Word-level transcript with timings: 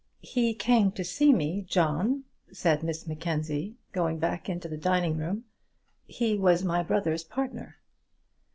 "He 0.23 0.55
came 0.55 0.91
to 0.93 1.03
see 1.03 1.31
me, 1.31 1.61
John," 1.61 2.23
said 2.51 2.81
Miss 2.81 3.05
Mackenzie, 3.05 3.75
going 3.91 4.17
back 4.17 4.49
into 4.49 4.67
the 4.67 4.75
dining 4.75 5.15
room. 5.15 5.43
"He 6.07 6.39
was 6.39 6.63
my 6.63 6.81
brother's 6.81 7.23
partner." 7.23 7.77